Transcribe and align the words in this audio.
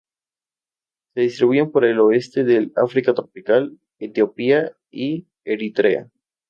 Se 1.13 1.21
distribuyen 1.21 1.69
por 1.71 1.85
el 1.85 1.99
oeste 1.99 2.43
del 2.43 2.73
África 2.75 3.13
tropical, 3.13 3.77
Etiopía 3.99 4.75
y 4.89 5.27
Eritrea. 5.45 6.09